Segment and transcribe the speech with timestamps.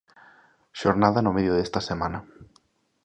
[0.81, 2.19] Xornada no medio desta semana.